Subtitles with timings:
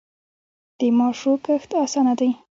[0.79, 2.29] د ماشو کښت اسانه دی.